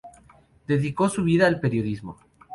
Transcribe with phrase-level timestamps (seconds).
[0.65, 2.17] Dedicó su vida al periodismo.